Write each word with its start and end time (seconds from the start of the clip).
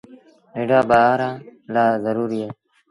ننڍآن 0.53 0.83
ٻآرآن 0.89 1.35
لآ 1.73 1.85
زروريٚ 2.03 2.41
اهي۔ 2.43 2.47